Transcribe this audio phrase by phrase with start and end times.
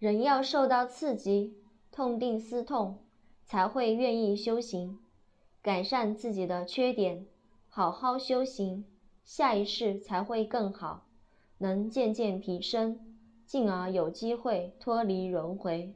[0.00, 1.58] 人要受到刺激
[1.92, 3.04] 痛定思痛
[3.44, 4.98] 才会愿意修行。
[5.60, 7.26] 改善自己的缺点
[7.68, 8.86] 好好修行
[9.24, 11.06] 下一世才会更好。
[11.58, 12.98] 能渐渐提升
[13.44, 15.94] 进而有机会脱离轮回。